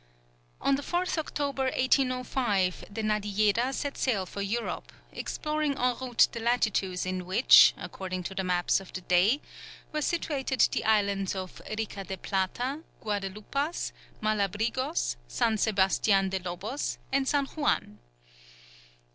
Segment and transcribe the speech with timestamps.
[0.59, 6.39] On the 4th October, 1805, the Nadiejeda set sail for Europe; exploring en route the
[6.39, 9.41] latitudes in which, according to the maps of the day,
[9.93, 13.91] were situated the islands of Rica de Plata, Guadalupas,
[14.23, 15.59] Malabrigos, St.
[15.59, 17.99] Sebastian de Lobos, and San Juan.